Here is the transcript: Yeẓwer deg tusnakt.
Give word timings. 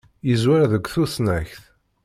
Yeẓwer 0.29 0.61
deg 0.73 0.85
tusnakt. 0.93 1.61